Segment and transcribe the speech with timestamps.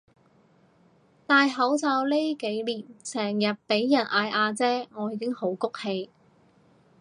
[1.27, 6.09] 戴口罩呢幾年成日畀人嗌阿姐我已經好谷氣